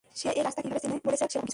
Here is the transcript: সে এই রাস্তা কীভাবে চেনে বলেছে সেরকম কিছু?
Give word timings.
সে 0.19 0.25
এই 0.39 0.43
রাস্তা 0.47 0.61
কীভাবে 0.63 0.81
চেনে 0.83 0.95
বলেছে 1.07 1.23
সেরকম 1.31 1.43
কিছু? 1.43 1.49